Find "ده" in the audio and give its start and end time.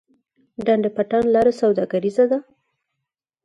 2.31-2.39